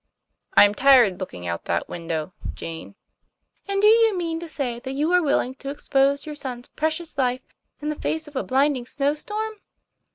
[0.57, 2.95] "I'm tired looking out that window, Jane."
[3.67, 7.19] "And do you mean to say that you are willing to expose your son's precious
[7.19, 7.41] life
[7.81, 9.57] in the face of a blinding snow storm?"